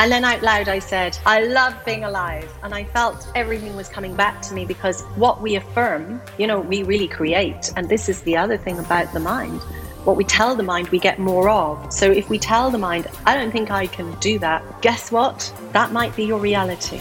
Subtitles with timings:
[0.00, 2.48] And then out loud, I said, I love being alive.
[2.62, 6.60] And I felt everything was coming back to me because what we affirm, you know,
[6.60, 7.72] we really create.
[7.74, 9.60] And this is the other thing about the mind.
[10.04, 11.92] What we tell the mind, we get more of.
[11.92, 15.52] So if we tell the mind, I don't think I can do that, guess what?
[15.72, 17.00] That might be your reality.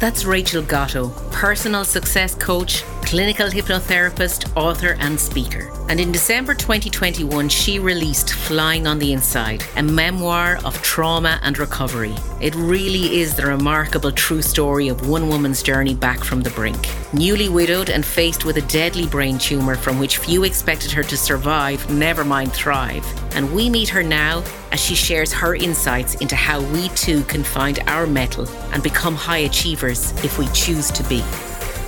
[0.00, 2.82] That's Rachel Gotto, personal success coach,
[3.12, 5.70] clinical hypnotherapist, author, and speaker.
[5.90, 11.58] And in December 2021, she released Flying on the Inside, a memoir of trauma and
[11.58, 12.14] recovery.
[12.40, 16.88] It really is the remarkable true story of one woman's journey back from the brink.
[17.12, 21.16] Newly widowed and faced with a deadly brain tumour from which few expected her to
[21.18, 23.04] survive, never mind thrive.
[23.36, 27.44] And we meet her now as she shares her insights into how we too can
[27.44, 31.22] find our mettle and become high achievers if we choose to be.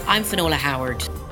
[0.06, 1.08] I'm Finola Howard,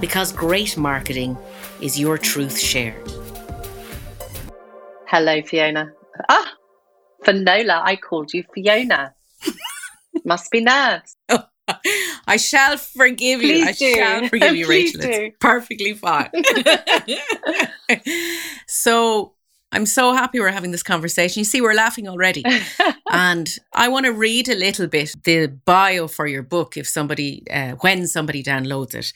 [0.00, 1.36] because great marketing
[1.80, 3.10] is your truth shared.
[5.06, 5.92] Hello, Fiona.
[6.28, 6.52] Ah,
[7.24, 9.14] Finola, I called you Fiona.
[10.24, 11.16] Must be nerves.
[11.28, 11.44] Oh,
[12.26, 13.66] I shall forgive Please you.
[13.66, 13.94] I do.
[13.94, 15.00] shall forgive you, Rachel.
[15.02, 15.08] do.
[15.08, 16.30] It's perfectly fine.
[18.66, 19.35] so
[19.76, 21.40] I'm so happy we're having this conversation.
[21.40, 22.42] You see, we're laughing already.
[23.12, 27.44] and I want to read a little bit the bio for your book if somebody,
[27.50, 29.12] uh, when somebody downloads it.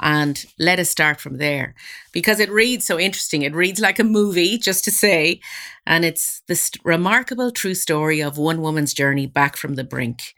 [0.00, 1.74] And let us start from there
[2.12, 3.42] because it reads so interesting.
[3.42, 5.40] It reads like a movie, just to say.
[5.86, 10.34] And it's this remarkable true story of one woman's journey back from the brink.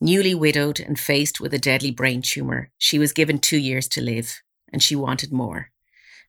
[0.00, 4.00] Newly widowed and faced with a deadly brain tumour, she was given two years to
[4.00, 5.70] live and she wanted more.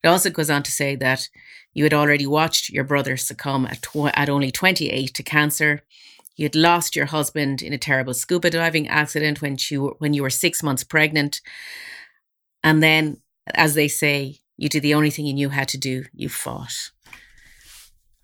[0.04, 1.30] It also goes on to say that
[1.74, 5.82] you had already watched your brother succumb at, tw- at only 28 to cancer.
[6.36, 10.24] You had lost your husband in a terrible scuba diving accident when you, when you
[10.24, 11.42] were six months pregnant.
[12.64, 13.18] And then,
[13.54, 16.92] as they say, you did the only thing you knew how to do you fought.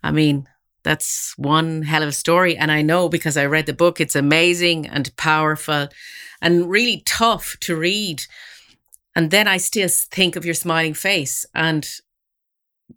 [0.02, 0.48] I mean,
[0.82, 2.56] that's one hell of a story.
[2.56, 5.88] And I know because I read the book, it's amazing and powerful
[6.40, 8.22] and really tough to read.
[9.14, 11.44] And then I still think of your smiling face.
[11.54, 11.86] And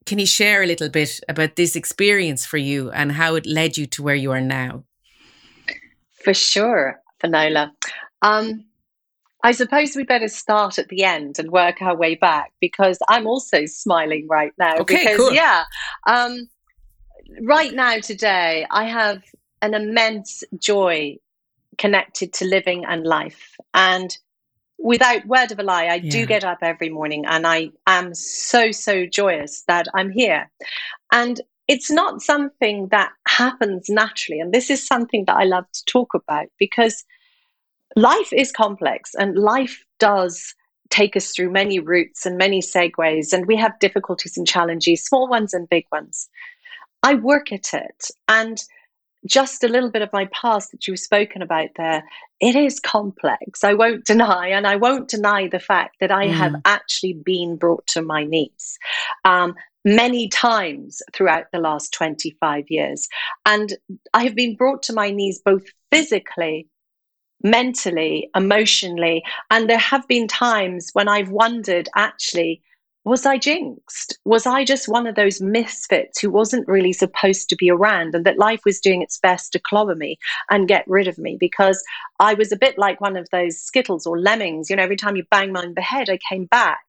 [0.06, 3.78] can you share a little bit about this experience for you and how it led
[3.78, 4.84] you to where you are now?
[6.24, 7.74] For sure, Finola.
[8.22, 8.66] Um,
[9.44, 13.28] I suppose we better start at the end and work our way back because I'm
[13.28, 14.78] also smiling right now.
[14.78, 15.34] Okay, because, cool.
[15.34, 15.66] yeah,
[16.08, 16.48] um,
[17.42, 19.22] right now, today, I have
[19.62, 21.18] an immense joy
[21.78, 23.56] connected to living and life.
[23.74, 24.18] And
[24.84, 26.12] without word of a lie, I Yeah.
[26.12, 30.52] do get up every morning and I am so, so joyous that I'm here.
[31.12, 34.42] And it's not something that happens naturally.
[34.42, 37.06] And this is something that I love to talk about because
[37.96, 40.54] life is complex and life does
[40.90, 43.32] take us through many routes and many segues.
[43.32, 46.28] And we have difficulties and challenges, small ones and big ones.
[47.04, 48.08] I work at it.
[48.28, 48.62] And
[49.26, 52.04] just a little bit of my past that you've spoken about there,
[52.40, 53.64] it is complex.
[53.64, 57.88] I won't deny, and I won't deny the fact that I have actually been brought
[57.88, 58.78] to my knees
[59.24, 63.08] um, many times throughout the last 25 years.
[63.46, 63.74] And
[64.14, 66.68] I have been brought to my knees both physically,
[67.44, 69.24] mentally, emotionally.
[69.52, 72.62] And there have been times when I've wondered actually,
[73.06, 74.18] was I jinxed?
[74.24, 78.26] Was I just one of those misfits who wasn't really supposed to be around and
[78.26, 80.18] that life was doing its best to clobber me
[80.50, 81.36] and get rid of me?
[81.38, 81.84] Because
[82.20, 84.70] I was a bit like one of those skittles or lemmings.
[84.70, 86.80] You know, every time you bang on the head, I came back.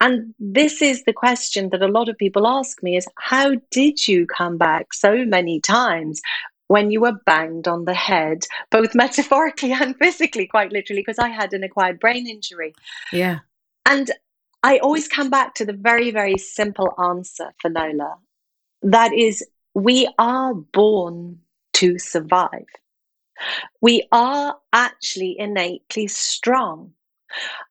[0.00, 4.08] And this is the question that a lot of people ask me is how did
[4.08, 6.22] you come back so many times
[6.68, 11.28] when you were banged on the head, both metaphorically and physically, quite literally, because I
[11.28, 12.74] had an acquired brain injury.
[13.12, 13.40] Yeah.
[13.86, 14.10] And
[14.62, 18.16] I always come back to the very, very simple answer, Finola.
[18.82, 21.40] That is, we are born
[21.74, 22.66] to survive.
[23.80, 26.92] We are actually innately strong.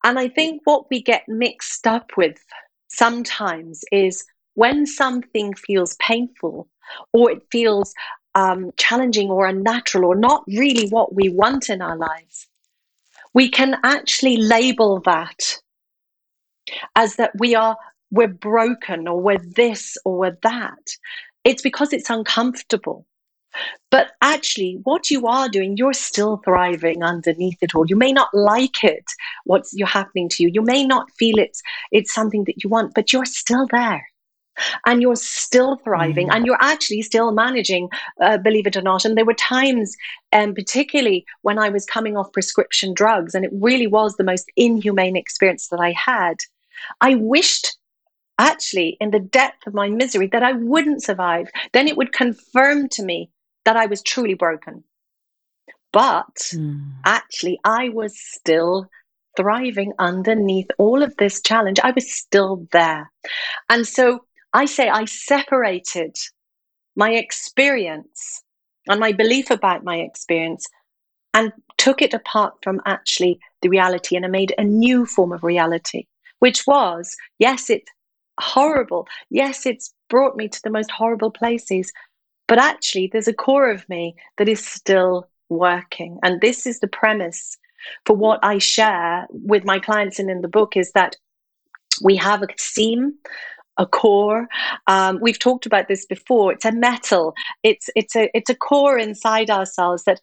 [0.04, 2.44] And I think what we get mixed up with
[2.88, 4.26] sometimes is
[4.56, 6.68] when something feels painful
[7.14, 7.94] or it feels
[8.34, 12.48] um, challenging or unnatural or not really what we want in our lives,
[13.34, 15.60] we can actually label that
[16.96, 17.78] as that we are
[18.12, 20.96] we're broken or we're this or we're that
[21.44, 23.06] it's because it's uncomfortable
[23.92, 27.86] But actually, what you are doing, you're still thriving underneath it all.
[27.88, 29.06] You may not like it,
[29.46, 30.50] what's you're happening to you.
[30.54, 31.62] You may not feel it's
[31.92, 34.06] it's something that you want, but you're still there
[34.86, 36.36] and you're still thriving mm.
[36.36, 37.90] and you're actually still managing
[38.22, 39.96] uh, believe it or not and there were times
[40.34, 44.52] um, particularly when i was coming off prescription drugs and it really was the most
[44.58, 46.36] inhumane experience that i had
[47.02, 47.78] i wished
[48.38, 52.88] actually in the depth of my misery that i wouldn't survive then it would confirm
[52.90, 53.30] to me
[53.70, 54.84] that I was truly broken.
[55.94, 56.92] But mm.
[57.06, 58.88] actually, I was still
[59.38, 61.80] thriving underneath all of this challenge.
[61.84, 63.12] I was still there.
[63.70, 66.16] And so I say I separated
[66.96, 68.44] my experience
[68.88, 70.66] and my belief about my experience
[71.36, 75.44] and took it apart from actually the reality and I made a new form of
[75.44, 76.08] reality,
[76.40, 77.90] which was yes, it's
[78.40, 79.08] horrible.
[79.30, 81.92] Yes, it's brought me to the most horrible places,
[82.48, 86.20] but actually, there's a core of me that is still working.
[86.24, 87.58] And this is the premise
[88.06, 91.16] for what I share with my clients and in the book is that
[92.02, 93.14] we have a seam
[93.80, 94.48] a core.
[94.88, 96.52] Um, we've talked about this before.
[96.52, 97.34] It's a mettle.
[97.64, 100.20] It's it's a it's a core inside ourselves that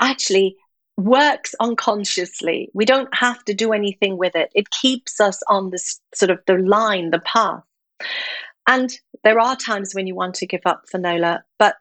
[0.00, 0.56] actually
[1.04, 2.70] works unconsciously.
[2.74, 4.50] We don't have to do anything with it.
[4.54, 7.62] It keeps us on this sort of the line, the path.
[8.66, 8.92] And
[9.24, 11.44] there are times when you want to give up, Finola.
[11.58, 11.76] But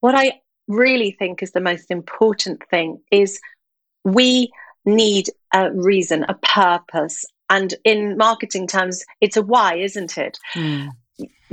[0.00, 3.40] what I really think is the most important thing is
[4.04, 4.50] we
[4.84, 7.24] need a reason, a purpose.
[7.48, 10.38] And in marketing terms, it's a why, isn't it?
[10.54, 10.90] Mm.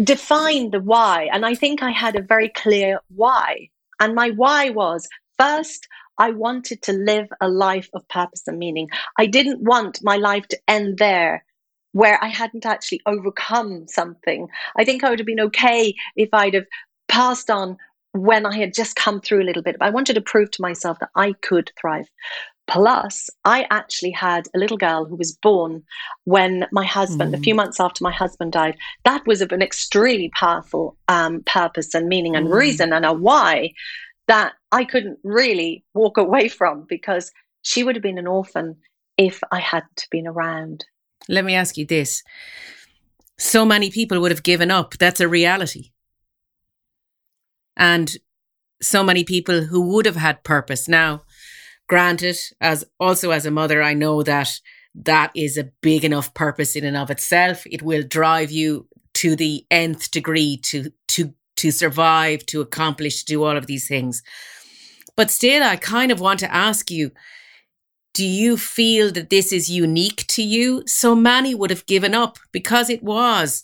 [0.04, 1.30] Define the why.
[1.32, 3.70] And I think I had a very clear why.
[4.00, 5.88] And my why was first,
[6.18, 8.90] I wanted to live a life of purpose and meaning.
[9.18, 11.44] I didn't want my life to end there
[11.94, 14.48] where I hadn't actually overcome something.
[14.76, 16.66] I think I would have been okay if I'd have
[17.08, 17.78] passed on
[18.14, 19.78] when I had just come through a little bit.
[19.80, 22.08] But I wanted to prove to myself that I could thrive.
[22.66, 25.84] Plus, I actually had a little girl who was born
[26.24, 27.38] when my husband, mm.
[27.38, 28.78] a few months after my husband died.
[29.04, 32.54] That was of an extremely powerful um, purpose and meaning and mm.
[32.54, 33.74] reason and a why
[34.28, 37.32] that I couldn't really walk away from because
[37.62, 38.78] she would have been an orphan
[39.18, 40.86] if I hadn't been around.
[41.30, 42.24] Let me ask you this.
[43.38, 44.98] So many people would have given up.
[44.98, 45.92] That's a reality.
[47.78, 48.18] And
[48.82, 50.88] so many people who would have had purpose.
[50.88, 51.22] Now,
[51.88, 54.60] granted, as also as a mother, I know that
[54.96, 57.64] that is a big enough purpose in and of itself.
[57.68, 63.26] It will drive you to the nth degree to to to survive, to accomplish, to
[63.26, 64.24] do all of these things.
[65.16, 67.12] But still, I kind of want to ask you
[68.14, 70.84] do you feel that this is unique to you?
[70.86, 73.64] So many would have given up because it was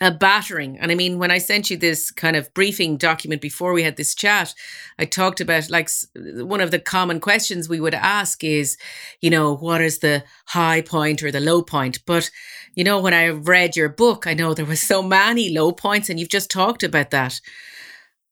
[0.00, 0.78] a battering.
[0.78, 3.96] And I mean, when I sent you this kind of briefing document before we had
[3.96, 4.54] this chat,
[4.98, 8.78] I talked about like one of the common questions we would ask is,
[9.20, 11.98] you know, what is the high point or the low point?
[12.06, 12.30] But,
[12.74, 16.08] you know, when I read your book, I know there were so many low points
[16.08, 17.38] and you've just talked about that.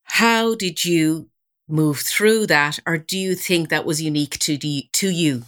[0.05, 1.29] How did you
[1.69, 5.45] move through that, or do you think that was unique to the, to you?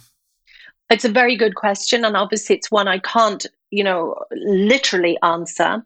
[0.89, 5.85] It's a very good question, and obviously it's one I can't, you know, literally answer.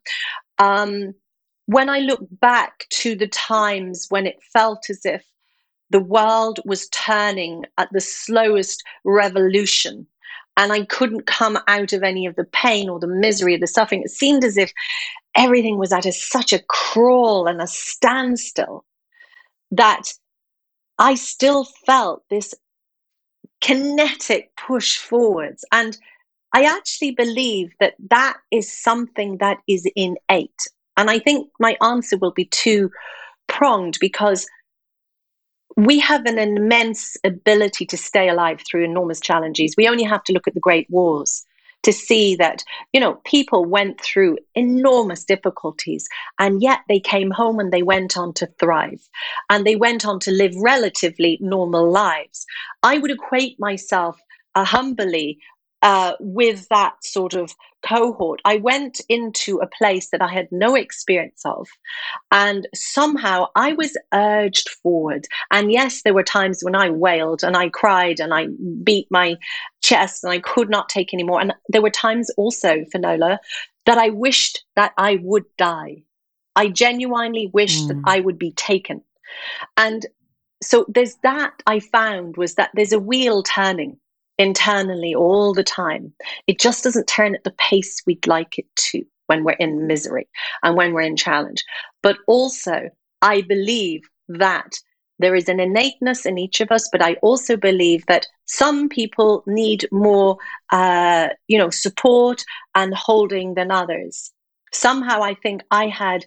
[0.58, 1.14] Um,
[1.68, 5.24] when I look back to the times when it felt as if
[5.90, 10.08] the world was turning at the slowest revolution,
[10.58, 13.68] and I couldn't come out of any of the pain or the misery or the
[13.68, 14.72] suffering, it seemed as if
[15.36, 18.86] everything was at a, such a crawl and a standstill
[19.72, 20.14] that
[20.98, 22.54] I still felt this
[23.62, 25.66] kinetic push forwards.
[25.72, 25.98] And
[26.54, 30.62] I actually believe that that is something that is innate.
[30.98, 32.90] And I think my answer will be two
[33.48, 34.48] pronged because
[35.76, 39.76] we have an immense ability to stay alive through enormous challenges.
[39.78, 41.46] We only have to look at the Great Wars
[41.86, 42.64] to see that,
[42.94, 46.08] you know, people went through enormous difficulties
[46.40, 49.08] and yet they came home and they went on to thrive
[49.52, 52.48] and they went on to live relatively normal lives.
[52.82, 54.20] I would equate myself
[54.56, 55.38] uh, humbly
[55.86, 57.54] uh, with that sort of
[57.88, 58.42] cohort.
[58.44, 61.68] I went into a place that I had no experience of,
[62.32, 65.28] and somehow I was urged forward.
[65.52, 68.48] And yes, there were times when I wailed and I cried and I
[68.84, 69.36] beat my
[69.84, 71.40] chest and I could not take anymore.
[71.40, 73.38] And there were times also, Finola,
[73.86, 75.98] that I wished that I would die.
[76.56, 77.90] I genuinely wished mm.
[77.90, 79.04] that I would be taken.
[79.78, 80.04] And
[80.64, 84.00] so there's that I found was that there's a wheel turning
[84.38, 86.14] internally all the time.
[86.48, 90.28] It just doesn't turn at the pace we'd like it to when we're in misery
[90.64, 91.64] and when we're in challenge.
[92.04, 92.90] But also,
[93.22, 94.72] I believe that
[95.20, 99.44] there is an innateness in each of us, but I also believe that some people
[99.48, 100.38] need more,
[100.72, 102.44] uh, you know, support
[102.76, 104.34] and holding than others.
[104.74, 106.26] Somehow, I think I had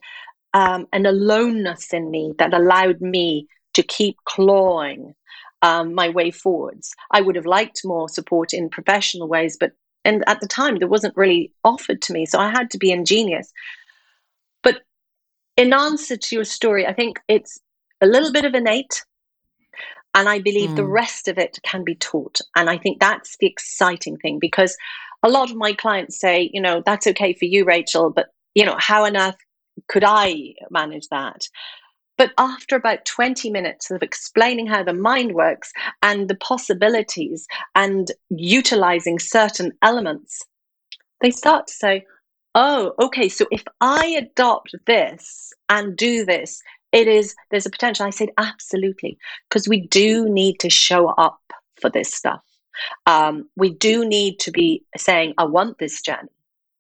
[0.55, 5.15] um, an aloneness in me that allowed me to keep clawing
[5.63, 6.95] um, my way forwards.
[7.11, 9.73] I would have liked more support in professional ways, but
[10.05, 12.93] and at the time there wasn't really offered to me, so I had to be
[12.93, 13.53] ingenious.
[14.63, 14.83] But
[15.57, 17.59] in answer to your story, I think it's
[18.01, 19.05] a little bit of innate.
[20.15, 20.77] And I believe mm.
[20.77, 22.41] the rest of it can be taught.
[22.57, 24.77] And I think that's the exciting thing because
[25.23, 28.65] a lot of my clients say, you know, that's okay for you, Rachel, but, you
[28.65, 29.37] know, how on earth
[29.89, 31.49] could I manage that?
[32.19, 35.73] But after about 20 minutes of explaining how the mind works
[36.03, 40.43] and the possibilities and utilizing certain elements,
[41.23, 42.05] they start to say,
[42.55, 46.61] oh, okay, so if I adopt this and do this,
[46.93, 51.41] it is there's a potential i said absolutely because we do need to show up
[51.81, 52.43] for this stuff
[53.07, 56.29] um, we do need to be saying i want this journey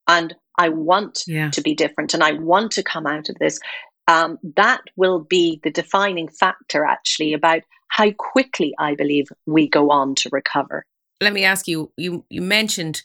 [0.06, 1.50] and i want yeah.
[1.50, 3.60] to be different and i want to come out of this
[4.08, 9.90] um, that will be the defining factor actually about how quickly i believe we go
[9.90, 10.84] on to recover.
[11.20, 13.02] Let me ask you you you mentioned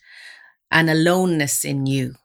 [0.71, 2.15] an aloneness in you.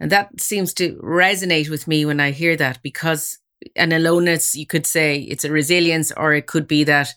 [0.00, 3.38] And that seems to resonate with me when i hear that because
[3.76, 7.14] an aloneness, you could say it's a resilience, or it could be that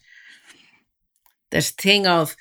[1.51, 2.35] that thing of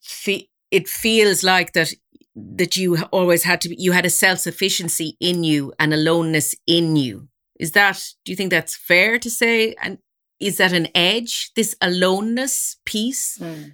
[0.00, 1.92] fe- it feels like that
[2.34, 6.96] that you always had to be, you had a self-sufficiency in you and aloneness in
[6.96, 9.98] you is that do you think that's fair to say and
[10.38, 13.72] is that an edge this aloneness piece mm.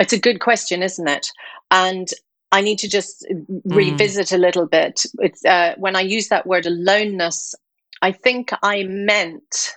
[0.00, 1.30] it's a good question isn't it
[1.70, 2.08] and
[2.54, 3.46] I need to just mm.
[3.64, 5.02] revisit a little bit.
[5.18, 7.52] It's uh, when I use that word aloneness,
[8.00, 9.74] I think I meant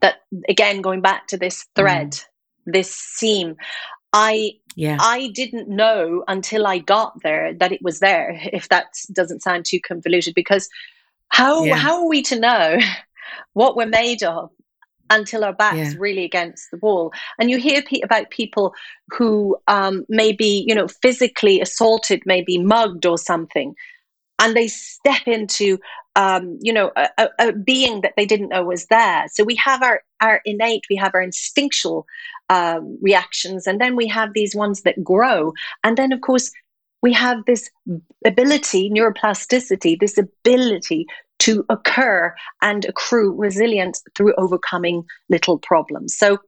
[0.00, 0.16] that
[0.48, 2.24] again, going back to this thread, mm.
[2.66, 3.54] this seam.
[4.12, 4.96] I yeah.
[5.00, 8.40] I didn't know until I got there that it was there.
[8.52, 10.68] If that doesn't sound too convoluted, because
[11.28, 11.76] how yeah.
[11.76, 12.78] how are we to know
[13.52, 14.50] what we're made of
[15.10, 15.98] until our back's yeah.
[15.98, 17.12] really against the wall.
[17.38, 18.74] And you hear pe- about people
[19.08, 23.74] who um, may be, you know, physically assaulted, maybe mugged or something,
[24.38, 25.78] and they step into,
[26.16, 29.26] um, you know, a, a, being that they didn't know was there.
[29.32, 32.06] So we have our our innate, we have our instinctual
[32.48, 35.52] um, reactions, and then we have these ones that grow,
[35.84, 36.50] and then of course
[37.02, 37.70] we have this
[38.24, 41.06] ability, neuroplasticity, this ability
[41.40, 46.16] to occur and accrue resilience through overcoming little problems.
[46.16, 46.38] So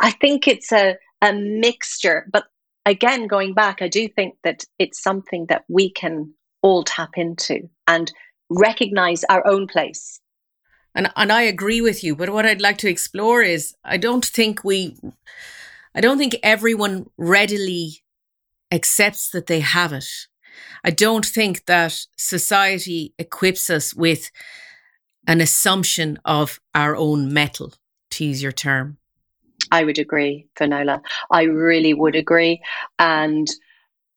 [0.00, 2.26] I think it's a, a mixture.
[2.32, 2.44] But
[2.86, 6.32] again, going back, I do think that it's something that we can
[6.62, 8.12] all tap into and
[8.48, 10.20] recognize our own place.
[10.94, 12.14] And, and I agree with you.
[12.14, 14.96] But what I'd like to explore is I don't think we,
[15.94, 18.02] I don't think everyone readily
[18.70, 20.08] accepts that they have it.
[20.84, 24.30] I don't think that society equips us with
[25.26, 27.72] an assumption of our own mettle,
[28.10, 28.98] to use your term.
[29.70, 31.00] I would agree, Finola.
[31.30, 32.60] I really would agree.
[32.98, 33.48] And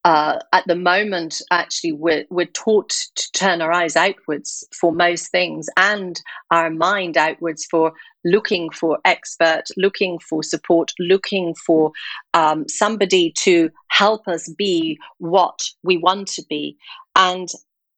[0.05, 5.31] uh, at the moment, actually, we're, we're taught to turn our eyes outwards for most
[5.31, 6.21] things and
[6.51, 7.91] our mind outwards for
[8.23, 11.91] looking for expert, looking for support, looking for
[12.35, 16.77] um, somebody to help us be what we want to be.
[17.15, 17.49] And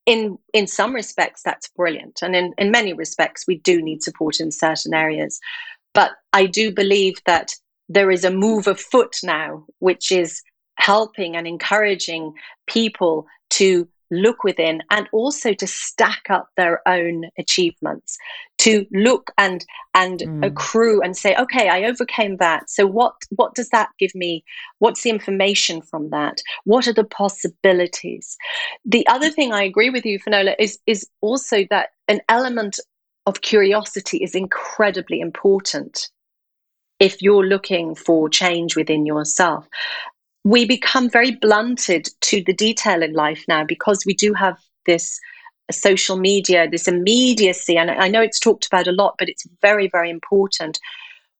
[0.05, 4.39] in in some respects, that's brilliant, and in in many respects, we do need support
[4.39, 5.41] in certain areas.
[5.93, 7.51] But I do believe that
[7.89, 10.41] there is a move afoot now, which is
[10.77, 12.33] helping and encouraging
[12.67, 18.17] people to look within and also to stack up their own achievements
[18.57, 20.45] to look and and mm.
[20.45, 22.69] accrue and say okay i overcame that.
[22.69, 24.43] So what what does that give me?
[24.79, 26.41] What's the information from that?
[26.63, 28.37] What are the possibilities?
[28.85, 32.79] The other thing i agree with you finola is is also that an element
[33.25, 36.09] of curiosity is incredibly important
[36.99, 39.67] if you're looking for change within yourself
[40.47, 45.19] we become very blunted to the detail in life now because we do have this
[45.69, 47.75] social media, this immediacy.
[47.75, 50.79] And I know it's talked about a lot, but it's very, very important.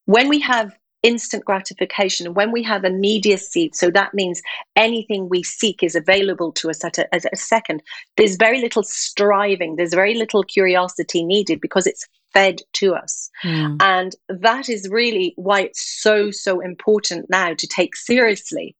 [0.07, 4.41] When we have instant gratification, when we have immediacy, so that means
[4.75, 7.81] anything we seek is available to us at a, at a second,
[8.17, 13.29] there's very little striving, there's very little curiosity needed because it's fed to us.
[13.45, 13.77] Mm.
[13.79, 18.75] And that is really why it's so, so important now to take seriously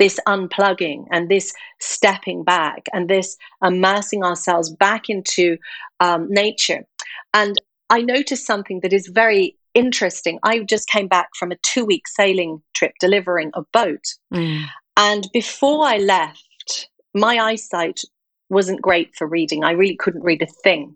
[0.00, 5.58] this unplugging and this stepping back and this immersing ourselves back into
[6.00, 6.86] um, nature.
[7.34, 10.38] And I noticed something that is very interesting.
[10.42, 14.04] I just came back from a two week sailing trip delivering a boat.
[14.32, 14.64] Mm.
[14.96, 18.00] And before I left, my eyesight
[18.48, 19.64] wasn't great for reading.
[19.64, 20.94] I really couldn't read a thing,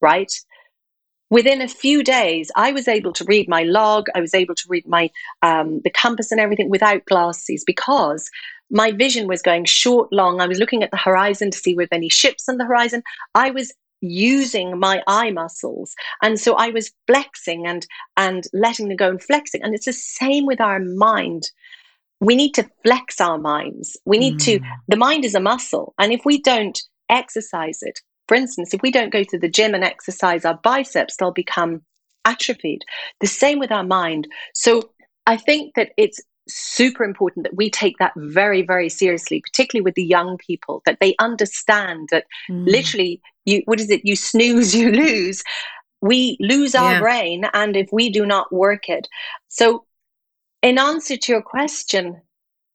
[0.00, 0.32] right?
[1.30, 4.06] Within a few days, I was able to read my log.
[4.14, 5.10] I was able to read my
[5.42, 8.30] um, the compass and everything without glasses because
[8.70, 10.40] my vision was going short, long.
[10.40, 13.02] I was looking at the horizon to see were there any ships on the horizon.
[13.34, 17.84] I was using my eye muscles and so i was flexing and
[18.16, 21.50] and letting them go and flexing and it's the same with our mind
[22.20, 24.44] we need to flex our minds we need mm.
[24.44, 28.82] to the mind is a muscle and if we don't exercise it for instance if
[28.82, 31.82] we don't go to the gym and exercise our biceps they'll become
[32.24, 32.84] atrophied.
[33.20, 34.28] The same with our mind.
[34.54, 34.90] So
[35.26, 39.94] i think that it's super important that we take that very very seriously particularly with
[39.94, 42.66] the young people that they understand that mm.
[42.66, 44.04] literally you what is it?
[44.04, 45.42] You snooze you lose.
[46.00, 47.00] We lose our yeah.
[47.00, 49.08] brain and if we do not work it.
[49.48, 49.84] So
[50.62, 52.20] in answer to your question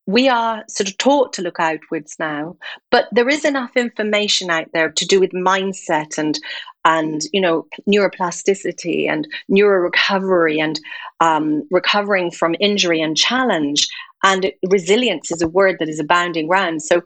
[0.06, 2.56] we are sort of taught to look outwards now
[2.92, 6.40] but there is enough information out there to do with mindset and
[6.86, 10.80] and you know neuroplasticity and neuro recovery and
[11.20, 13.88] um, recovering from injury and challenge.
[14.24, 17.02] And resilience is a word that is abounding around so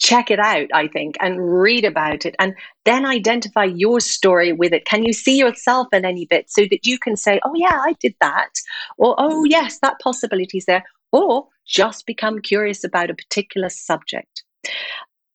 [0.00, 2.54] check it out i think and read about it and
[2.84, 4.84] then identify your story with it.
[4.84, 7.94] Can you see yourself in any bit so that you can say oh yeah i
[8.00, 8.50] did that
[8.96, 14.42] or oh yes that possibility is there or just become curious about a particular subject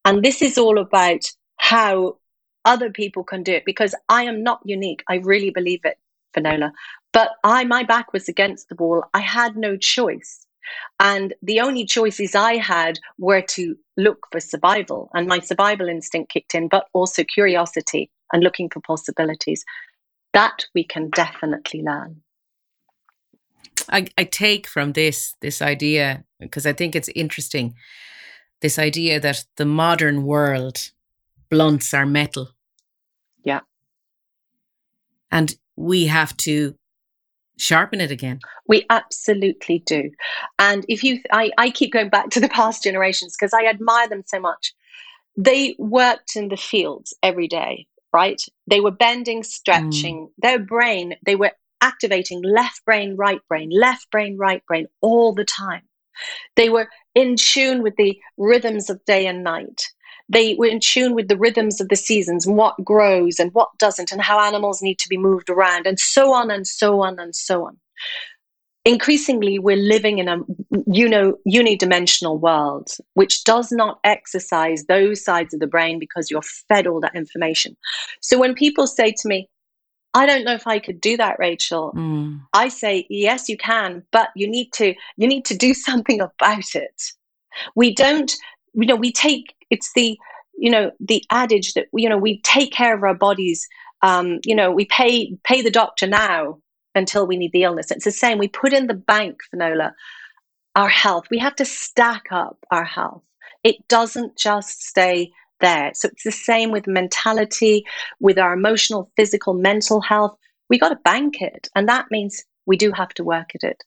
[0.06, 1.24] and this is all about
[1.58, 2.18] how
[2.66, 5.04] other people can do it because I am not unique.
[5.10, 5.98] I really believe it,
[6.34, 6.74] Finola.
[7.12, 9.04] But I, my back was against the wall.
[9.14, 10.46] I had no choice.
[11.00, 15.10] And the only choices I had were to look for survival.
[15.14, 19.64] And my survival instinct kicked in, but also curiosity and looking for possibilities.
[20.34, 22.23] That we can definitely learn.
[23.90, 27.76] I, I take from this this idea because I think it's interesting
[28.64, 30.92] this idea that the modern world
[31.50, 32.50] blunts our mettle.
[33.44, 33.60] Yeah.
[35.32, 36.76] And we have to
[37.58, 38.40] sharpen it again.
[38.68, 40.12] We absolutely do.
[40.58, 44.08] And if you, I, I keep going back to the past generations because I admire
[44.08, 44.74] them so much.
[45.36, 48.42] They worked in the fields every day, right?
[48.68, 50.32] They were bending, stretching mm.
[50.38, 51.16] their brain.
[51.26, 51.52] They were
[51.84, 55.84] activating left brain, right brain, left brain, right brain all the time.
[56.56, 59.84] They were in tune with the rhythms of day and night.
[60.30, 63.70] They were in tune with the rhythms of the seasons and what grows and what
[63.78, 67.20] doesn't, and how animals need to be moved around, and so on and so on
[67.20, 67.78] and so on.
[68.86, 70.38] Increasingly, we're living in a
[70.88, 76.50] you know unidimensional world, which does not exercise those sides of the brain because you're
[76.70, 77.76] fed all that information.
[78.22, 79.50] So when people say to me,
[80.14, 81.92] I don't know if I could do that, Rachel.
[81.96, 82.42] Mm.
[82.54, 86.76] I say, yes, you can, but you need to you need to do something about
[86.76, 87.04] it.
[87.76, 88.32] We don't,
[88.74, 90.18] you know, we take it's the
[90.58, 93.68] you know the adage that you know we take care of our bodies
[94.02, 96.60] um, you know we pay pay the doctor now
[96.96, 99.94] until we need the illness it's the same we put in the bank finola
[100.76, 103.24] our health we have to stack up our health
[103.64, 105.32] it doesn't just stay
[105.64, 107.84] there so it's the same with mentality
[108.20, 110.38] with our emotional physical mental health
[110.70, 113.84] we got to bank it and that means we do have to work at it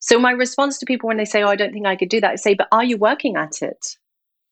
[0.00, 2.20] so my response to people when they say oh i don't think i could do
[2.20, 3.96] that i say but are you working at it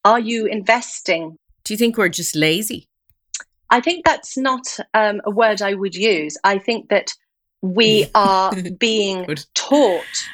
[0.04, 1.36] are you investing?
[1.64, 2.88] Do you think we're just lazy?
[3.70, 6.38] I think that's not um, a word I would use.
[6.44, 7.12] I think that
[7.60, 10.24] we are being taught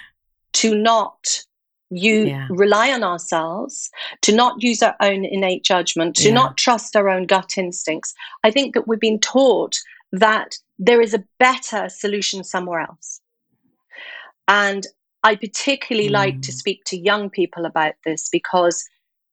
[0.55, 1.43] to not
[1.91, 2.47] you yeah.
[2.51, 3.91] rely on ourselves,
[4.23, 6.35] to not use our own innate judgment, to yeah.
[6.35, 8.15] not trust our own gut instincts.
[8.43, 9.79] I think that we've been taught
[10.13, 13.21] that there is a better solution somewhere else.
[14.49, 14.87] And
[15.23, 16.13] I particularly mm.
[16.13, 16.55] like to mm.
[16.55, 18.85] speak to young people about this because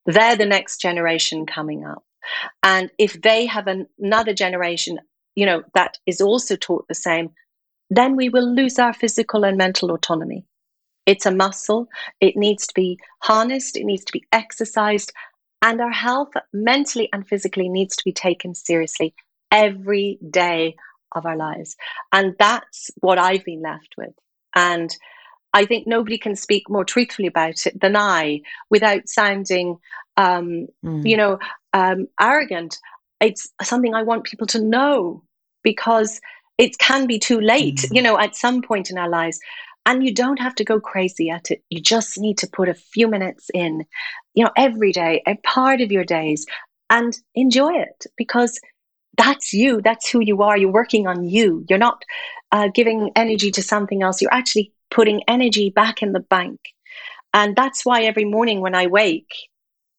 [0.06, 2.04] they're the next generation coming up.
[2.64, 5.00] And if they have an, another generation,
[5.36, 7.32] you know, that is also taught the same,
[7.90, 10.46] then we will lose our physical and mental autonomy.
[11.12, 11.90] It's a muscle.
[12.22, 13.76] It needs to be harnessed.
[13.76, 15.12] It needs to be exercised.
[15.62, 19.14] And our health, mentally and physically, needs to be taken seriously
[19.52, 20.78] every day
[21.14, 21.76] of our lives.
[22.14, 24.14] And that's what I've been left with.
[24.56, 24.96] And
[25.54, 29.80] I think nobody can speak more truthfully about it than I without sounding,
[30.16, 31.06] um, mm.
[31.06, 31.40] you know,
[31.74, 32.80] um, arrogant.
[33.20, 35.24] It's something I want people to know
[35.62, 36.22] because
[36.58, 37.96] it can be too late, mm.
[37.96, 39.40] you know, at some point in our lives.
[39.86, 41.64] And you don't have to go crazy at it.
[41.70, 43.86] You just need to put a few minutes in,
[44.36, 46.46] you know, every day, a part of your days,
[46.90, 48.60] and enjoy it because
[49.18, 49.82] that's you.
[49.82, 50.58] That's who you are.
[50.58, 51.66] You're working on you.
[51.70, 52.04] You're not
[52.52, 54.22] uh, giving energy to something else.
[54.22, 56.60] You're actually putting energy back in the bank.
[57.34, 59.32] And that's why every morning when I wake,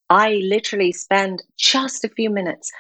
[0.08, 2.70] I literally spend just a few minutes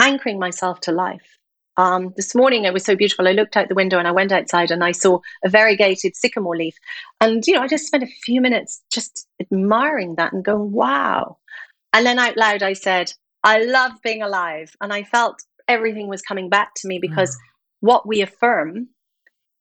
[0.00, 1.38] anchoring myself to life.
[1.76, 3.26] Um, this morning it was so beautiful.
[3.26, 6.56] I looked out the window and I went outside and I saw a variegated sycamore
[6.56, 6.76] leaf.
[7.20, 11.38] And, you know, I just spent a few minutes just admiring that and going, wow.
[11.92, 14.74] And then out loud I said, I love being alive.
[14.80, 17.38] And I felt everything was coming back to me because mm.
[17.80, 18.88] what we affirm,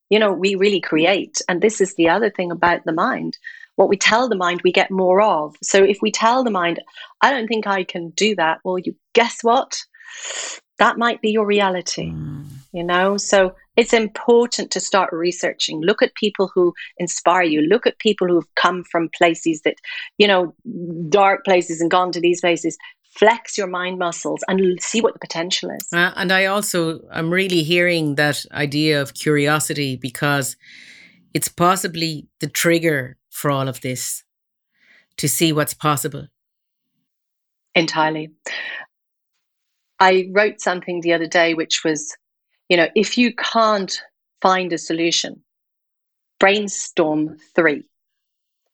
[0.09, 1.41] you know, we really create.
[1.49, 3.37] And this is the other thing about the mind
[3.75, 6.79] what we tell the mind we get more of so if we tell the mind
[7.21, 9.81] i don't think i can do that well you guess what
[10.79, 12.45] that might be your reality mm.
[12.71, 17.87] you know so it's important to start researching look at people who inspire you look
[17.87, 19.75] at people who've come from places that
[20.17, 20.53] you know
[21.09, 22.77] dark places and gone to these places
[23.15, 27.29] flex your mind muscles and see what the potential is uh, and i also i'm
[27.29, 30.55] really hearing that idea of curiosity because
[31.33, 34.23] it's possibly the trigger for all of this
[35.17, 36.27] to see what's possible?
[37.75, 38.31] Entirely.
[40.03, 42.13] I wrote something the other day which was,
[42.67, 43.97] you know, if you can't
[44.41, 45.41] find a solution,
[46.39, 47.83] brainstorm three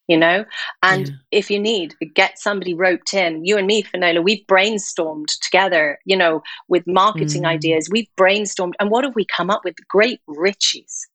[0.10, 0.44] you know?
[0.82, 1.14] And yeah.
[1.32, 3.46] if you need get somebody roped in.
[3.46, 7.48] You and me finola we've brainstormed together you know with marketing mm.
[7.48, 7.88] ideas.
[7.90, 9.76] We've brainstormed and what have we come up with?
[9.88, 11.08] Great riches.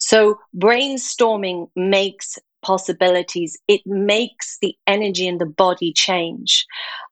[0.00, 6.66] So brainstorming makes possibilities it makes the energy in the body change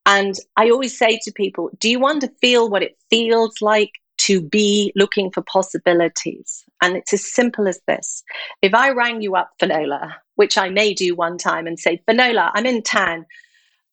[0.05, 3.93] and i always say to people do you want to feel what it feels like
[4.19, 6.65] to be looking for possibilities.
[6.83, 8.23] And it's as simple as this.
[8.63, 12.51] If I rang you up, Finola, which I may do one time, and say, Finola,
[12.55, 13.27] I'm in town.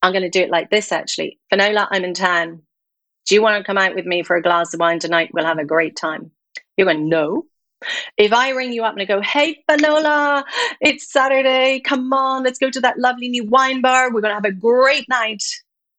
[0.02, 1.40] I'm going to do it like this actually.
[1.50, 2.62] Finola, I'm in town.
[3.28, 5.32] Do you want to come out with me for a glass of wine tonight?
[5.34, 6.32] We'll have a great time.
[6.76, 7.46] You're going, no.
[8.18, 10.46] If I ring you up and I go, hey, Finola,
[10.82, 11.82] it's Saturday.
[11.82, 14.14] Come on, let's go to that lovely new wine bar.
[14.14, 15.44] We're going to have a great night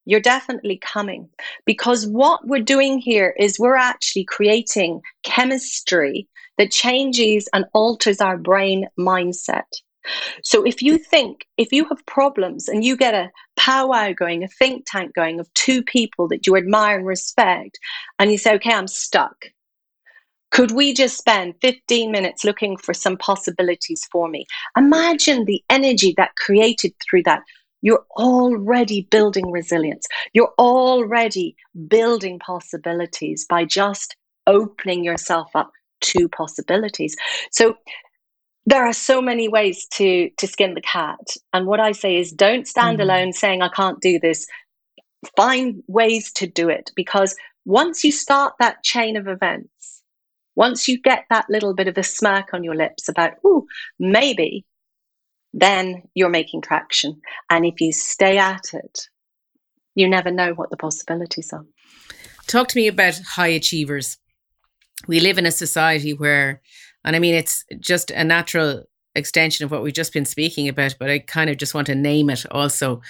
[0.06, 1.28] you're definitely coming
[1.64, 8.36] because what we're doing here is we're actually creating chemistry that changes and alters our
[8.36, 9.62] brain mindset.
[10.42, 14.48] So if you think, if you have problems and you get a powwow going, a
[14.48, 17.78] think tank going of two people that you admire and respect,
[18.18, 19.46] and you say, okay, I'm stuck.
[20.54, 24.46] Could we just spend 15 minutes looking for some possibilities for me?
[24.78, 27.42] Imagine the energy that created through that
[27.84, 30.06] you're already building resilience.
[30.32, 31.54] You're already
[31.86, 37.14] building possibilities by just opening yourself up to possibilities.
[37.50, 37.76] So
[38.64, 41.20] there are so many ways to to skin the cat.
[41.52, 43.10] And what I say is don't stand mm-hmm.
[43.10, 44.46] alone saying I can't do this.
[45.36, 47.36] Find ways to do it because
[47.66, 49.73] once you start that chain of events,
[50.56, 53.66] once you get that little bit of a smirk on your lips about, oh,
[53.98, 54.64] maybe
[55.54, 57.20] then you're making traction.
[57.48, 59.08] And if you stay at it,
[59.94, 61.64] you never know what the possibilities are.
[62.46, 64.18] Talk to me about high achievers.
[65.06, 66.60] We live in a society where,
[67.04, 70.96] and I mean, it's just a natural extension of what we've just been speaking about,
[70.98, 73.00] but I kind of just want to name it also.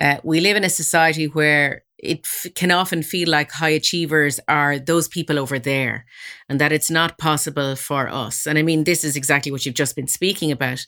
[0.00, 4.38] Uh, we live in a society where it f- can often feel like high achievers
[4.48, 6.04] are those people over there
[6.48, 8.46] and that it's not possible for us.
[8.46, 10.86] And I mean, this is exactly what you've just been speaking about.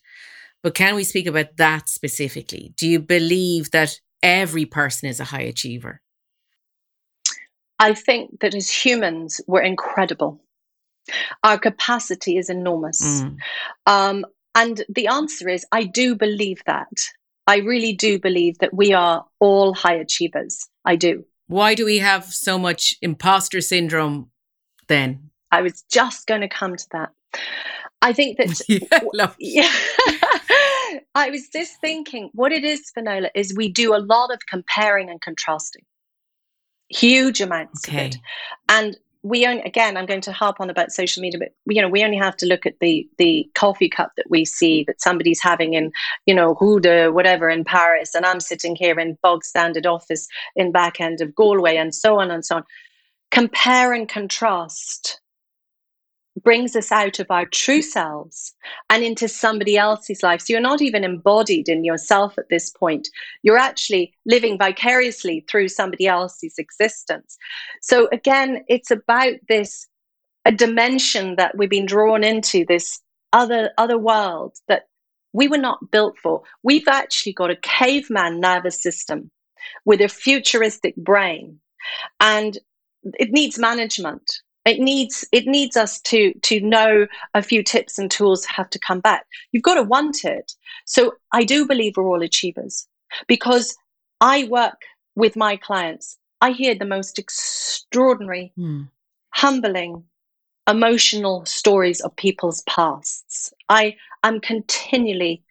[0.62, 2.73] But can we speak about that specifically?
[2.77, 6.01] Do you believe that every person is a high achiever?
[7.79, 10.40] I think that as humans, we're incredible.
[11.42, 13.23] Our capacity is enormous.
[13.23, 13.37] Mm.
[13.87, 16.92] Um, and the answer is I do believe that.
[17.46, 20.68] I really do believe that we are all high achievers.
[20.85, 21.25] I do.
[21.47, 24.31] Why do we have so much imposter syndrome
[24.88, 25.31] then?
[25.51, 27.11] I was just going to come to that.
[28.03, 28.61] I think that
[29.12, 34.33] yeah, yeah I was just thinking what it is, Finola, is we do a lot
[34.33, 35.83] of comparing and contrasting.
[36.88, 38.07] Huge amounts okay.
[38.07, 38.16] of it.
[38.69, 41.88] And we only again i'm going to harp on about social media but you know
[41.88, 45.42] we only have to look at the the coffee cup that we see that somebody's
[45.42, 45.92] having in
[46.26, 50.72] you know Huda, whatever in paris and i'm sitting here in bog standard office in
[50.72, 52.64] back end of galway and so on and so on.
[53.30, 55.20] Compare and contrast
[56.42, 58.55] brings us out of our true selves
[58.88, 60.40] and into somebody else's life.
[60.40, 63.09] So you're not even embodied in yourself at this point.
[63.42, 67.37] You're actually living vicariously through somebody else's existence.
[67.83, 69.87] So again, it's about this
[70.46, 73.00] a dimension that we've been drawn into this
[73.33, 74.88] other other world that
[75.33, 76.42] we were not built for.
[76.62, 79.31] We've actually got a caveman nervous system
[79.85, 81.61] with a futuristic brain.
[82.18, 82.59] And
[83.18, 84.31] it needs management
[84.64, 88.79] it needs it needs us to to know a few tips and tools have to
[88.79, 89.27] come back.
[89.53, 90.53] You've got to want it.
[90.85, 92.87] So i do believe we're all achievers
[93.27, 93.77] because
[94.20, 94.83] i work
[95.16, 96.18] with my clients.
[96.40, 98.88] I hear the most extraordinary mm.
[99.31, 100.05] humbling
[100.66, 103.53] emotional stories of people's pasts.
[103.68, 105.42] I am continually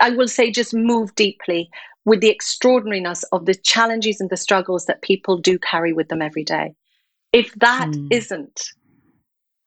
[0.00, 1.70] i will say just move deeply
[2.04, 6.22] with the extraordinariness of the challenges and the struggles that people do carry with them
[6.22, 6.74] every day
[7.32, 8.08] if that mm.
[8.12, 8.60] not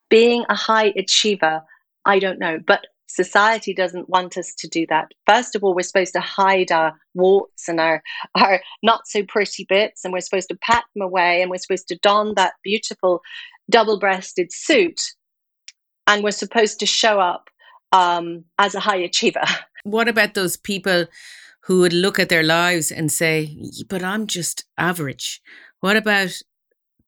[0.10, 1.62] being a high achiever,
[2.06, 2.60] I don't know.
[2.65, 5.12] But society doesn't want us to do that.
[5.26, 8.02] First of all, we're supposed to hide our warts and our,
[8.36, 11.88] our not so pretty bits, and we're supposed to pat them away, and we're supposed
[11.89, 13.21] to don that beautiful
[13.69, 14.99] double breasted suit,
[16.08, 17.49] and we're supposed to show up
[17.91, 19.45] um, as a high achiever.
[19.86, 21.08] What about those people
[21.63, 23.58] who would look at their lives and say,
[23.89, 25.41] but I'm just average?
[25.82, 26.41] What about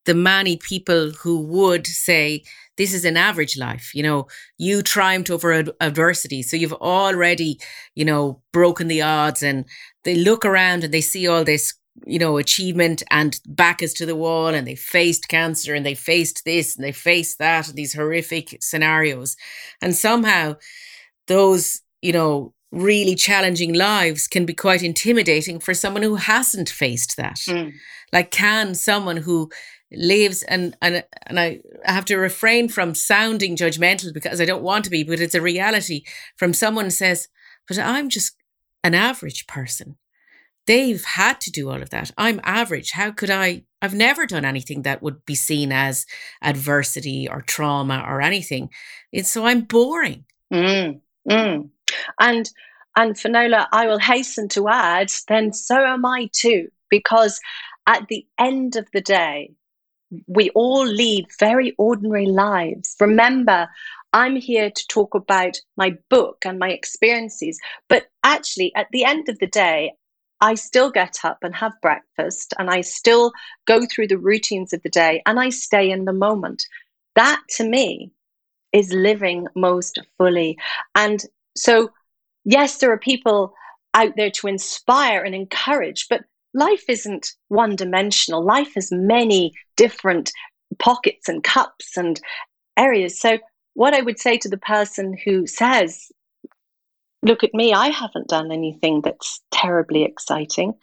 [0.06, 2.44] the many people who would say
[2.78, 7.60] this is an average life you know you triumphed over ad- adversity so you've already
[7.96, 9.66] you know broken the odds and
[10.04, 11.74] they look around and they see all this
[12.06, 15.96] you know achievement and back is to the wall and they faced cancer and they
[15.96, 19.38] faced this and they faced that and these horrific scenarios
[19.82, 20.56] and somehow
[21.28, 27.16] those you know really challenging lives can be quite intimidating for someone who hasn't faced
[27.16, 27.72] that mm.
[28.12, 29.50] like can someone who
[29.92, 34.86] lives and and and I have to refrain from sounding judgmental because I don't want
[34.86, 36.04] to be, but it's a reality
[36.38, 37.28] from someone says,
[37.68, 38.36] but I'm just
[38.84, 39.98] an average person.
[40.68, 42.12] They've had to do all of that.
[42.18, 42.92] I'm average.
[42.92, 43.64] How could I?
[43.82, 46.08] I've never done anything that would be seen as
[46.42, 48.70] adversity or trauma or anything.
[49.12, 50.26] It's so I'm boring.
[50.52, 51.70] Mm, mm.
[52.20, 52.50] And
[52.96, 57.40] and Finola, I will hasten to add, then so am I too, because
[57.88, 59.52] at the end of the day,
[60.28, 62.96] we all lead very ordinary lives.
[63.00, 63.68] Remember,
[64.14, 67.60] I'm here to talk about my book and my experiences.
[67.90, 69.94] But actually, at the end of the day,
[70.42, 73.32] I still get up and have breakfast and I still
[73.66, 76.66] go through the routines of the day and I stay in the moment.
[77.16, 78.12] That to me
[78.74, 80.58] is living most fully.
[80.94, 81.24] And
[81.56, 81.92] so,
[82.44, 83.54] yes, there are people
[83.94, 88.44] out there to inspire and encourage, but life isn't one dimensional.
[88.44, 90.32] Life has many different
[90.80, 92.20] pockets and cups and
[92.78, 93.20] areas.
[93.20, 93.38] So,
[93.74, 96.12] what I would say to the person who says,
[97.22, 100.74] Look at me, I haven't done anything that's terribly exciting.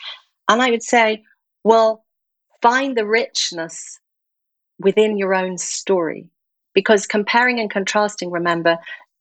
[0.48, 1.24] And I would say,
[1.64, 2.04] Well,
[2.60, 3.98] find the richness
[4.78, 6.28] within your own story.
[6.74, 8.78] Because comparing and contrasting, remember,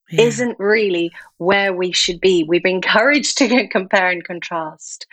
[0.10, 0.22] yeah.
[0.24, 2.44] isn't really where we should be.
[2.44, 5.06] We've been encouraged to compare and contrast.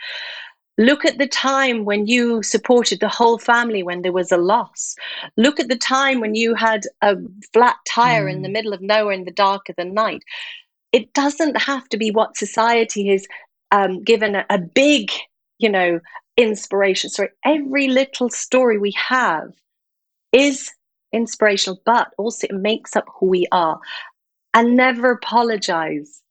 [0.79, 4.95] Look at the time when you supported the whole family when there was a loss.
[5.35, 7.17] Look at the time when you had a
[7.51, 8.31] flat tire mm.
[8.31, 8.53] in the mm.
[8.53, 10.23] middle of nowhere in the dark of the night.
[10.93, 13.27] It doesn't have to be what society has
[13.71, 15.11] um, given a, a big,
[15.57, 15.99] you know,
[16.37, 17.09] inspiration.
[17.09, 19.51] So every little story we have
[20.31, 20.71] is
[21.11, 23.81] inspirational, but also it makes up who we are.
[24.53, 26.21] And never apologize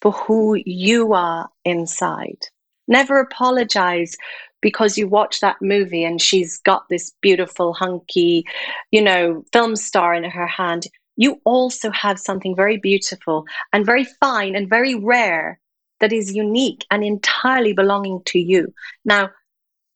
[0.00, 2.48] for who you are inside.
[2.88, 4.16] Never apologize
[4.60, 8.44] because you watch that movie and she's got this beautiful, hunky,
[8.90, 10.86] you know, film star in her hand.
[11.16, 15.58] You also have something very beautiful and very fine and very rare
[16.00, 18.72] that is unique and entirely belonging to you.
[19.04, 19.30] Now,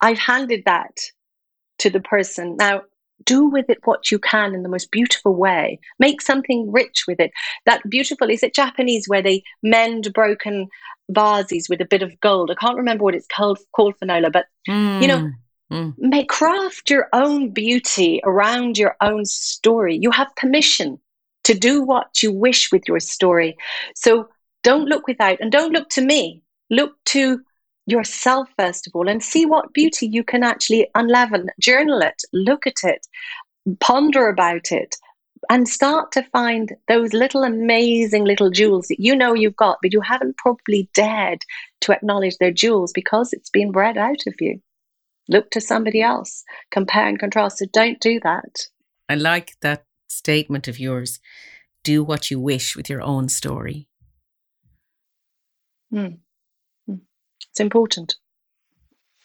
[0.01, 0.97] I've handed that
[1.79, 2.57] to the person.
[2.57, 2.83] Now,
[3.25, 5.79] do with it what you can in the most beautiful way.
[5.99, 7.31] Make something rich with it.
[7.65, 10.69] That beautiful, is it Japanese where they mend broken
[11.11, 12.51] vases with a bit of gold?
[12.51, 15.01] I can't remember what it's called, called Finola, but mm.
[15.01, 15.31] you know,
[15.73, 15.95] mm.
[15.99, 19.99] make craft your own beauty around your own story.
[20.01, 20.99] You have permission
[21.45, 23.57] to do what you wish with your story.
[23.95, 24.29] So
[24.63, 26.43] don't look without and don't look to me.
[26.71, 27.41] Look to
[27.87, 32.67] yourself first of all and see what beauty you can actually unleaven journal it look
[32.67, 33.07] at it
[33.81, 34.97] ponder about it
[35.51, 39.93] and start to find those little amazing little jewels that you know you've got but
[39.93, 41.43] you haven't probably dared
[41.81, 44.61] to acknowledge their jewels because it's been bred out of you.
[45.29, 46.45] Look to somebody else.
[46.71, 47.59] Compare and contrast.
[47.59, 48.69] So don't do that.
[49.09, 51.21] I like that statement of yours.
[51.83, 53.89] Do what you wish with your own story.
[55.93, 56.15] Hmm.
[56.89, 58.17] It's important.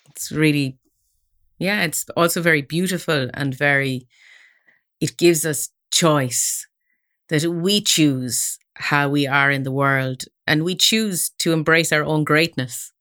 [0.09, 0.77] It's really,
[1.59, 4.07] yeah, it's also very beautiful and very,
[4.99, 5.69] it gives us
[6.01, 6.67] choice
[7.29, 12.03] that we choose how we are in the world and we choose to embrace our
[12.03, 12.91] own greatness.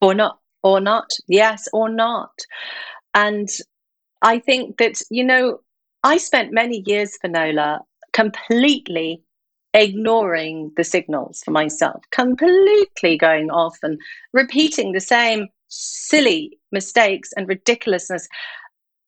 [0.00, 1.08] Or not, or not.
[1.26, 2.34] Yes, or not.
[3.14, 3.48] And
[4.20, 5.60] I think that, you know,
[6.02, 7.80] I spent many years, Finola
[8.12, 9.22] completely
[9.74, 13.98] ignoring the signals for myself, completely going off and
[14.32, 18.28] repeating the same silly mistakes and ridiculousness.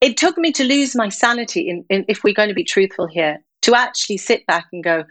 [0.05, 3.07] It took me to lose my sanity, in, in, if we're going to be truthful
[3.07, 5.05] here, to actually sit back and go,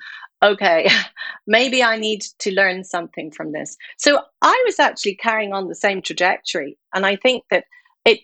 [0.43, 0.87] okay,
[1.47, 3.75] maybe I need to learn something from this.
[3.97, 6.77] So I was actually carrying on the same trajectory.
[6.93, 7.65] And I think that
[8.05, 8.19] it,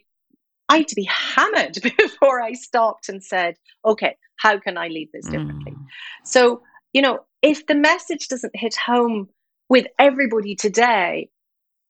[0.69, 5.09] I had to be hammered before I stopped and said, okay, how can I lead
[5.11, 5.71] this differently?
[5.71, 5.85] Mm.
[6.23, 6.61] So,
[6.93, 9.27] you know, if the message doesn't hit home
[9.69, 11.29] with everybody today,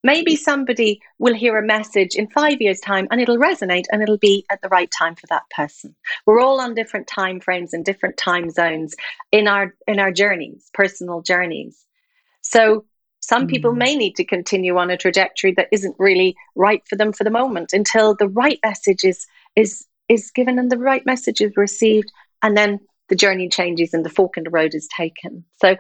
[0.04, 4.18] maybe somebody will hear a message in five years' time and it'll resonate and it'll
[4.18, 5.96] be at the right time for that person.
[6.26, 8.96] We're all on different time frames and different time zones
[9.32, 11.86] in our in our journeys, personal journeys.
[12.42, 12.86] So
[13.20, 13.50] some mm.
[13.50, 17.24] people may need to continue on a trajectory that isn't really right for them for
[17.24, 21.56] the moment until the right message is is is given and the right message is
[21.56, 25.44] received and then the journey changes and the fork in the road is taken.
[25.62, 25.76] So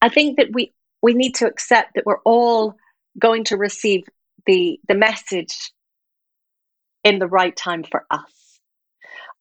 [0.00, 2.76] I think that we we need to accept that we're all
[3.18, 4.04] going to receive
[4.46, 5.72] the the message
[7.04, 8.40] in the right time for us.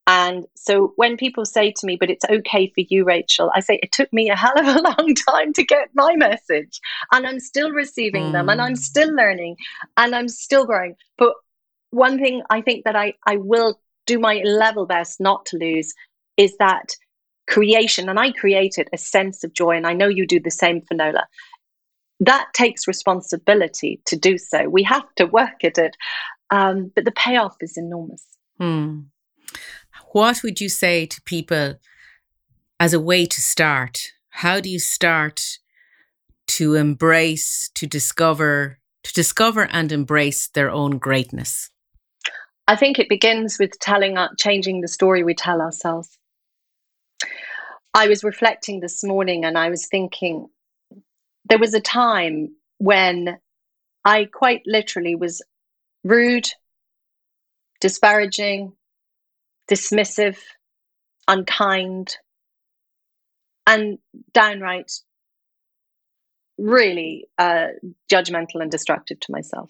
[0.08, 3.80] And so when people say to me, but it's okay for you, Rachel, I say
[3.84, 6.80] it took me a hell of a long time to get my message.
[7.12, 8.32] And I'm still receiving mm.
[8.32, 8.78] them and I'm mm.
[8.78, 9.58] still learning
[9.98, 10.96] and I'm still growing.
[11.20, 11.34] But
[11.92, 15.94] one thing I think that I, I will do my level best not to lose
[16.38, 16.96] is that
[17.48, 18.10] creation.
[18.10, 19.78] And I created a sense of joy.
[19.78, 21.28] And I know you do the same, Finola
[22.20, 24.68] that takes responsibility to do so.
[24.70, 25.96] We have to work at it,
[26.50, 28.26] um, but the payoff is enormous.
[28.60, 29.02] Hmm.
[30.12, 31.76] What would you say to people
[32.80, 34.12] as a way to start?
[34.30, 35.60] How do you start
[36.48, 41.70] to embrace, to discover, to discover and embrace their own greatness?
[42.68, 46.18] I think it begins with telling, uh, changing the story we tell ourselves.
[47.94, 50.48] I was reflecting this morning and I was thinking,
[51.50, 53.38] there was a time when
[54.06, 55.42] I quite literally was
[56.04, 56.48] rude,
[57.82, 58.74] disparaging,
[59.70, 60.38] dismissive,
[61.28, 62.18] unkind,
[63.68, 63.98] and
[64.34, 64.92] downright
[66.58, 67.68] really uh,
[68.12, 69.70] judgmental and destructive to myself.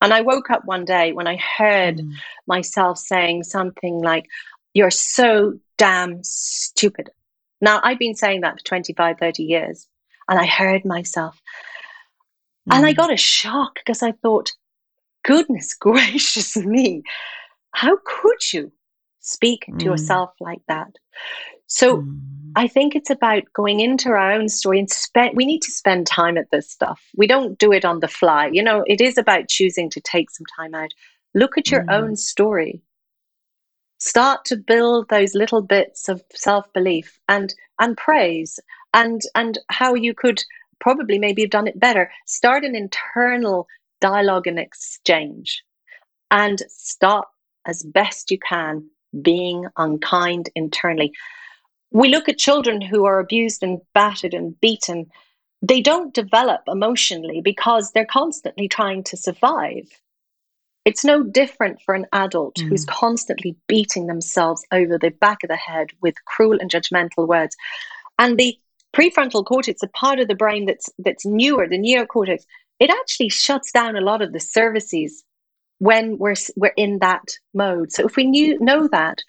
[0.00, 2.12] And I woke up one day when I heard mm.
[2.46, 4.26] myself saying something like,
[4.74, 7.10] You're so damn stupid.
[7.60, 9.86] Now, I've been saying that for 25, 30 years
[10.32, 11.38] and I heard myself.
[12.66, 12.76] Mm.
[12.76, 12.96] And I mm.
[12.96, 14.52] got a shock because I thought,
[15.24, 17.02] goodness gracious me,
[17.72, 18.72] how could you
[19.20, 19.78] speak mm.
[19.78, 20.96] to yourself like that?
[21.66, 22.18] So mm.
[22.56, 26.06] I think it's about going into our own story and spend we need to spend
[26.06, 27.02] time at this stuff.
[27.14, 28.48] We don't do it on the fly.
[28.50, 30.94] You know, it is about choosing to take some time out.
[31.34, 31.92] Look at your mm.
[31.92, 32.80] own story.
[33.98, 38.58] Start to build those little bits of self-belief and and praise
[38.94, 40.42] and and how you could
[40.80, 42.10] probably maybe have done it better.
[42.26, 43.66] Start an internal
[44.00, 45.62] dialogue and exchange
[46.30, 47.30] and stop
[47.66, 48.84] as best you can
[49.20, 51.12] being unkind internally.
[51.92, 55.10] We look at children who are abused and battered and beaten.
[55.60, 59.88] They don't develop emotionally because they're constantly trying to survive.
[60.84, 62.68] It's no different for an adult mm.
[62.68, 67.56] who's constantly beating themselves over the back of the head with cruel and judgmental words.
[68.18, 68.58] And the
[68.92, 72.44] prefrontal cortex, a part of the brain that's that's newer, the neocortex,
[72.78, 75.24] it actually shuts down a lot of the services
[75.78, 77.24] when we're we're in that
[77.54, 77.92] mode.
[77.92, 79.22] So if we knew know that,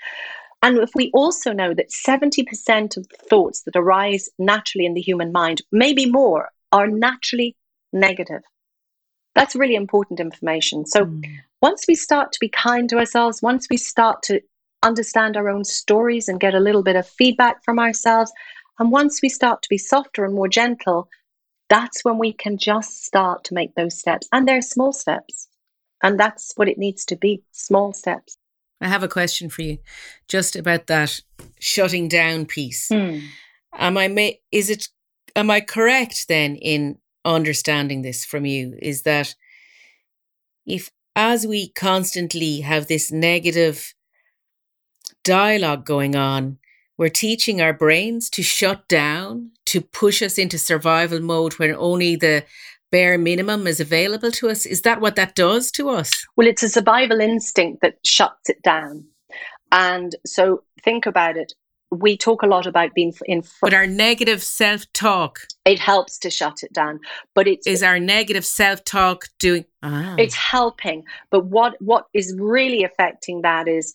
[0.61, 5.01] and if we also know that 70% of the thoughts that arise naturally in the
[5.01, 7.55] human mind, maybe more, are naturally
[7.91, 8.41] negative.
[9.35, 10.85] That's really important information.
[10.85, 11.25] So mm.
[11.61, 14.41] once we start to be kind to ourselves, once we start to
[14.83, 18.31] understand our own stories and get a little bit of feedback from ourselves,
[18.79, 21.09] and once we start to be softer and more gentle,
[21.69, 24.27] that's when we can just start to make those steps.
[24.31, 25.47] And they're small steps.
[26.01, 28.37] And that's what it needs to be small steps.
[28.81, 29.77] I have a question for you
[30.27, 31.21] just about that
[31.59, 32.89] shutting down piece.
[32.89, 33.19] Hmm.
[33.73, 34.89] Am I ma- is it
[35.35, 39.33] am I correct then in understanding this from you is that
[40.65, 43.93] if as we constantly have this negative
[45.23, 46.57] dialogue going on
[47.03, 52.15] we're teaching our brains to shut down, to push us into survival mode when only
[52.15, 52.45] the
[52.93, 54.65] bare minimum is available to us.
[54.65, 56.25] Is that what that does to us?
[56.37, 59.03] Well, it's a survival instinct that shuts it down.
[59.73, 61.51] And so think about it.
[61.91, 66.63] we talk a lot about being in but our negative self-talk it helps to shut
[66.63, 66.99] it down
[67.35, 70.15] but it is our negative self-talk doing ah.
[70.17, 73.93] it's helping but what what is really affecting that is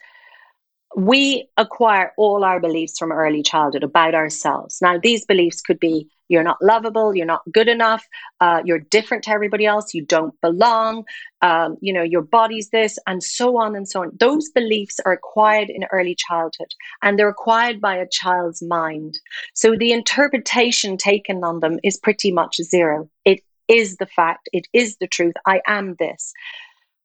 [0.96, 4.78] we acquire all our beliefs from early childhood about ourselves.
[4.80, 8.06] Now, these beliefs could be you're not lovable, you're not good enough,
[8.40, 11.04] uh, you're different to everybody else, you don't belong,
[11.40, 14.12] um, you know, your body's this, and so on and so on.
[14.18, 19.18] Those beliefs are acquired in early childhood and they're acquired by a child's mind.
[19.54, 23.08] So the interpretation taken on them is pretty much zero.
[23.24, 25.34] It is the fact, it is the truth.
[25.46, 26.32] I am this.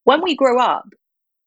[0.04, 0.86] When we grow up,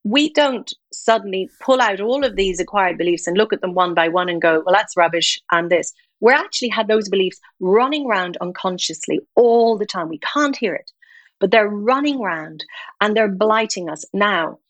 [0.06, 3.92] we don't suddenly pull out all of these acquired beliefs and look at them one
[3.92, 5.92] by one and go, well, that's rubbish and this.
[6.20, 10.08] We're actually had those beliefs running around unconsciously all the time.
[10.08, 10.92] We can't hear it,
[11.40, 12.64] but they're running around
[13.00, 14.04] and they're blighting us.
[14.12, 14.60] Now,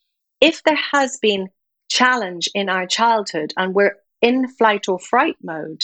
[0.41, 1.49] if there has been
[1.87, 5.83] challenge in our childhood and we're in flight or fright mode,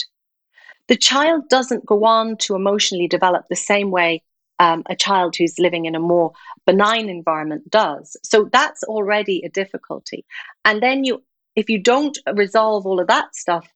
[0.88, 4.24] the child doesn't go on to emotionally develop the same way
[4.58, 6.32] um, a child who's living in a more
[6.66, 8.16] benign environment does.
[8.22, 10.24] So that's already a difficulty.
[10.64, 11.22] And then you,
[11.56, 13.68] if you don't resolve all of that stuff,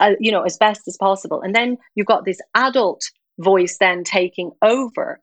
[0.00, 3.02] uh, you know, as best as possible, and then you've got this adult
[3.38, 5.20] voice then taking over.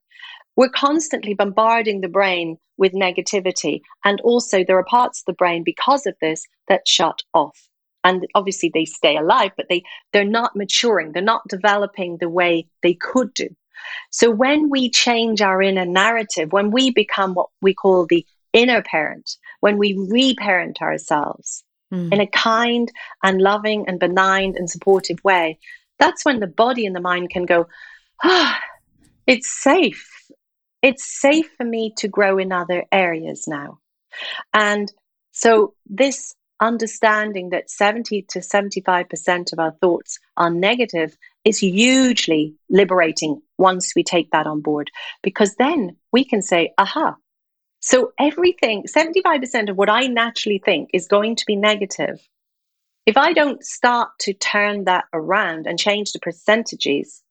[0.56, 3.82] We're constantly bombarding the brain with negativity.
[4.04, 7.70] And also, there are parts of the brain because of this that shut off.
[8.04, 11.12] And obviously, they stay alive, but they, they're not maturing.
[11.12, 13.50] They're not developing the way they could do.
[14.10, 18.82] So when we change our inner narrative, when we become what we call the inner
[18.82, 21.64] parent, when we reparent ourselves
[21.94, 22.12] mm.
[22.12, 22.92] in a kind
[23.24, 25.58] and loving and benign and supportive way,
[26.00, 27.68] that's when the body and the mind can go,
[28.24, 28.68] ah, oh,
[29.28, 30.10] it's safe.
[30.82, 33.80] It's safe for me to grow in other areas now.
[34.54, 34.92] And
[35.32, 43.42] so this understanding that 70 to 75% of our thoughts are negative is hugely liberating
[43.58, 44.92] once we take that on board,
[45.24, 47.16] because then we can say, aha.
[47.80, 52.20] So everything, 75% of what I naturally think is going to be negative.
[53.08, 57.24] If I don't start to turn that around and change the percentages,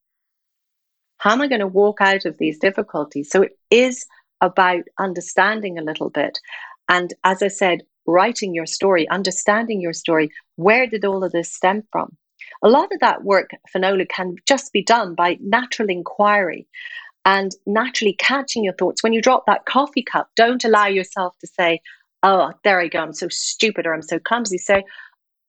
[1.19, 3.31] how am I going to walk out of these difficulties?
[3.31, 4.07] So it is
[4.41, 6.41] about understanding a little bit.
[6.89, 10.31] And as I said, writing your story, understanding your story.
[10.57, 12.17] Where did all of this stem from?
[12.63, 16.67] A lot of that work, Finola, can just be done by natural inquiry
[17.25, 19.03] and naturally catching your thoughts.
[19.03, 21.81] When you drop that coffee cup, don't allow yourself to say,
[22.23, 24.59] Oh, there I go, I'm so stupid or I'm so clumsy.
[24.59, 24.85] Say,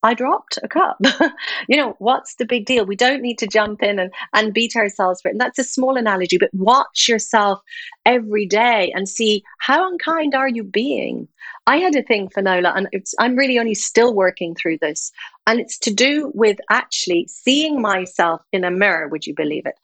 [0.04, 0.98] I dropped a cup.
[1.68, 2.86] you know, what's the big deal?
[2.86, 5.32] We don't need to jump in and, and beat ourselves for it.
[5.32, 7.62] And that's a small analogy, but watch yourself
[8.06, 11.28] every day and see how unkind are you being?
[11.68, 12.88] I had a thing, Finola, and
[13.20, 15.12] I'm really only still working through this.
[15.46, 19.76] And it's to do with actually seeing myself in a mirror, would you believe it?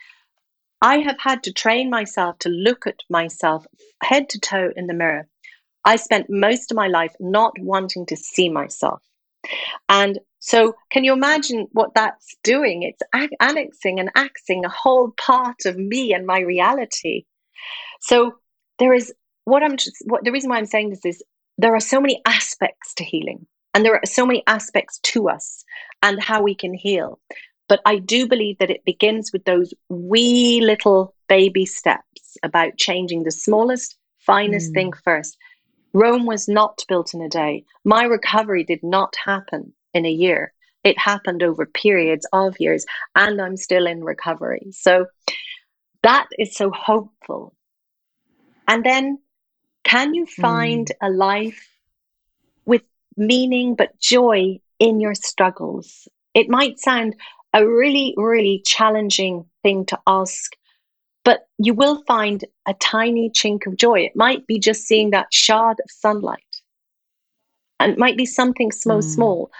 [0.82, 3.66] I have had to train myself to look at myself
[4.04, 5.28] head to toe in the mirror.
[5.86, 9.02] I spent most of my life not wanting to see myself.
[9.90, 12.84] And so, can you imagine what that's doing?
[12.84, 13.02] It's
[13.40, 17.26] annexing and axing a whole part of me and my reality.
[18.02, 18.36] So,
[18.80, 19.14] there is
[19.46, 21.24] what I'm just, what the reason why I'm saying this is
[21.58, 25.64] there are so many aspects to healing, and there are so many aspects to us
[26.02, 27.20] and how we can heal.
[27.68, 33.24] But I do believe that it begins with those wee little baby steps about changing
[33.24, 34.74] the smallest, finest mm.
[34.74, 35.38] thing first.
[35.94, 37.66] Rome was not built in a day.
[37.84, 40.54] My recovery did not happen in a year.
[40.84, 42.86] It happened over periods of years,
[43.16, 44.68] and I'm still in recovery.
[44.72, 45.08] So
[46.04, 47.54] that is so hopeful.
[48.68, 49.20] And then,
[49.84, 51.08] can you find mm.
[51.08, 51.70] a life
[52.66, 52.84] with
[53.16, 56.08] meaning but joy in your struggles?
[56.34, 57.16] It might sound
[57.54, 60.56] a really, really challenging thing to ask
[61.28, 64.00] but you will find a tiny chink of joy.
[64.00, 66.40] It might be just seeing that shard of sunlight.
[67.82, 69.04] And it might be something small, mm.
[69.04, 69.52] small.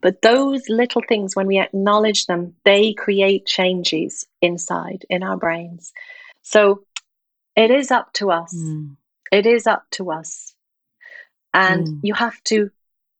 [0.00, 5.92] But those little things, when we acknowledge them, they create changes inside in our brains.
[6.40, 6.84] So
[7.54, 8.54] it is up to us.
[8.56, 8.96] Mm.
[9.30, 10.54] It is up to us.
[11.52, 12.00] And mm.
[12.02, 12.70] you have to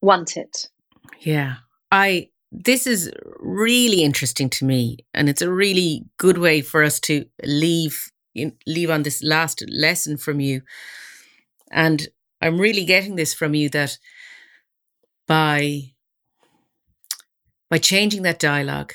[0.00, 0.70] want it.
[1.18, 1.56] Yeah.
[1.92, 6.98] I this is really interesting to me, and it's a really good way for us
[7.00, 8.10] to leave
[8.66, 10.62] leave on this last lesson from you.
[11.70, 12.08] And
[12.40, 13.98] I'm really getting this from you that
[15.26, 15.92] by
[17.68, 18.94] by changing that dialogue,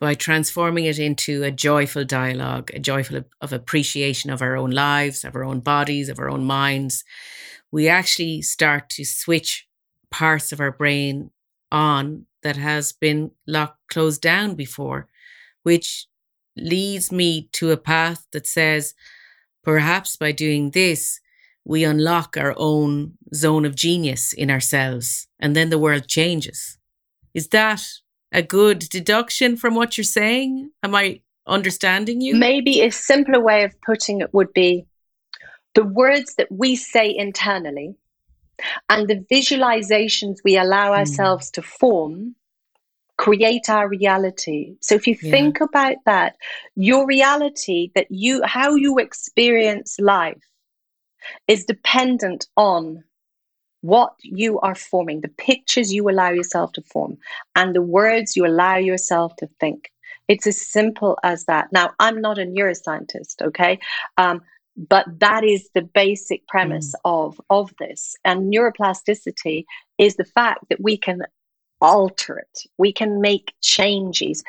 [0.00, 5.24] by transforming it into a joyful dialogue, a joyful of appreciation of our own lives,
[5.24, 7.04] of our own bodies, of our own minds,
[7.70, 9.66] we actually start to switch
[10.10, 11.30] parts of our brain
[11.74, 15.08] on that has been locked, closed down before,
[15.64, 16.06] which
[16.56, 18.94] leads me to a path that says
[19.64, 21.20] perhaps by doing this,
[21.64, 26.78] we unlock our own zone of genius in ourselves, and then the world changes.
[27.32, 27.82] Is that
[28.30, 30.70] a good deduction from what you're saying?
[30.82, 32.36] Am I understanding you?
[32.36, 34.86] Maybe a simpler way of putting it would be
[35.74, 37.96] the words that we say internally
[38.88, 40.98] and the visualizations we allow hmm.
[40.98, 41.52] ourselves mm.
[41.54, 42.34] to form
[43.16, 44.76] create our reality.
[44.80, 45.30] So if you yeah.
[45.30, 46.36] think about that,
[46.74, 50.42] your reality that you how you experience life
[51.46, 53.04] is dependent on
[53.82, 57.18] what you are forming, the pictures you allow yourself to form,
[57.54, 59.90] and the words you allow yourself to think.
[60.26, 61.70] It's as simple as that.
[61.70, 63.78] Now, I'm not a neuroscientist, okay?
[64.16, 64.40] Um,
[64.76, 67.00] but that is the basic premise mm.
[67.04, 68.16] of of this.
[68.24, 69.64] And neuroplasticity
[69.98, 71.22] is the fact that we can
[71.80, 72.60] alter it.
[72.78, 74.42] We can make changes.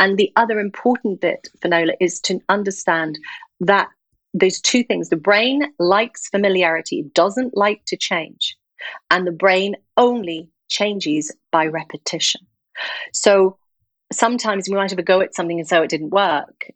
[0.00, 3.18] And the other important bit finola is to understand
[3.60, 3.88] that
[4.34, 5.08] there's two things.
[5.08, 7.04] The brain likes familiarity.
[7.14, 8.56] Doesn't like to change.
[9.10, 12.42] And the brain only changes by repetition.
[13.12, 13.58] So
[14.12, 16.70] sometimes we might have a go at something and so it didn't work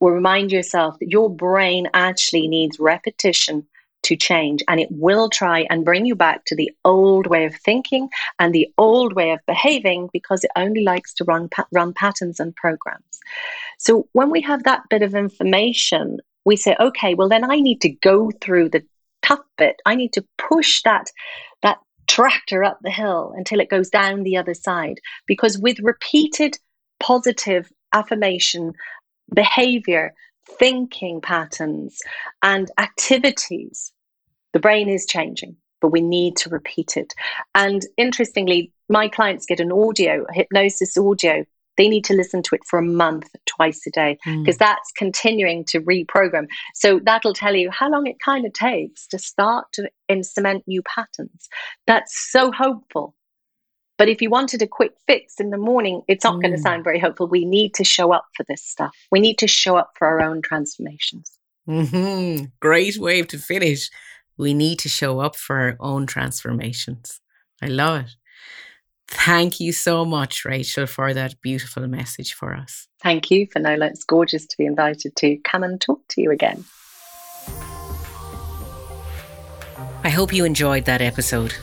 [0.00, 3.66] will remind yourself that your brain actually needs repetition
[4.02, 7.54] to change and it will try and bring you back to the old way of
[7.56, 12.38] thinking and the old way of behaving because it only likes to run run patterns
[12.38, 13.18] and programs.
[13.78, 17.80] So when we have that bit of information we say okay well then i need
[17.80, 18.82] to go through the
[19.24, 19.80] tough bit.
[19.86, 21.06] I need to push that
[21.62, 21.78] that
[22.08, 25.00] tractor up the hill until it goes down the other side.
[25.26, 26.58] Because with repeated
[27.00, 28.72] positive affirmation
[29.34, 30.14] behavior,
[30.58, 32.00] thinking patterns,
[32.42, 33.92] and activities,
[34.52, 37.14] the brain is changing, but we need to repeat it.
[37.54, 41.44] And interestingly, my clients get an audio, hypnosis audio.
[41.76, 44.58] They need to listen to it for a month, twice a day, because mm.
[44.58, 46.46] that's continuing to reprogram.
[46.74, 49.90] So that'll tell you how long it kind of takes to start to
[50.22, 51.48] cement new patterns.
[51.88, 53.16] That's so hopeful
[53.96, 56.42] but if you wanted a quick fix in the morning, it's not mm.
[56.42, 57.26] going to sound very hopeful.
[57.26, 58.94] We need to show up for this stuff.
[59.10, 61.38] We need to show up for our own transformations.
[61.68, 62.46] Mm-hmm.
[62.60, 63.90] Great way to finish.
[64.36, 67.20] We need to show up for our own transformations.
[67.62, 68.10] I love it.
[69.06, 72.88] Thank you so much, Rachel, for that beautiful message for us.
[73.00, 73.86] Thank you, for Finola.
[73.86, 76.64] It's gorgeous to be invited to come and talk to you again.
[80.02, 81.54] I hope you enjoyed that episode.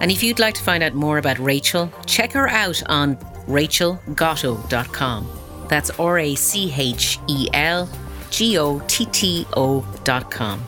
[0.00, 3.16] And if you'd like to find out more about Rachel, check her out on
[3.46, 5.28] rachelgotto.com.
[5.68, 7.88] That's R A C H E L
[8.30, 10.62] G O T T O.com.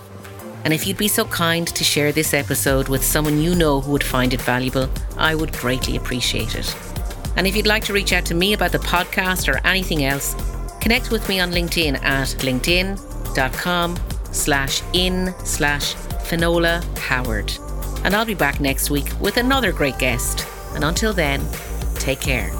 [0.65, 3.93] And if you'd be so kind to share this episode with someone you know who
[3.93, 6.75] would find it valuable, I would greatly appreciate it.
[7.37, 10.35] And if you'd like to reach out to me about the podcast or anything else,
[10.81, 13.97] connect with me on LinkedIn at linkedin.com
[14.33, 17.53] slash in slash Finola Howard
[18.05, 20.47] and I'll be back next week with another great guest.
[20.75, 21.47] And until then,
[21.95, 22.53] take care.